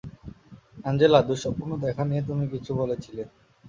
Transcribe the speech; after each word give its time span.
Angela, 0.77 1.19
দুঃস্বপ্ন 1.27 1.69
দেখা 1.83 2.03
নিয়ে 2.05 2.23
তুমি 2.29 2.45
কিছু 2.53 2.71
বলেছিলে। 2.81 3.23